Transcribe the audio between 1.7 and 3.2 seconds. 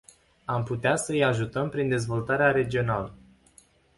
dezvoltarea regională.